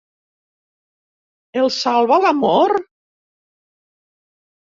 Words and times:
El 1.63 1.69
salva 1.75 2.17
l'amor? 2.23 2.73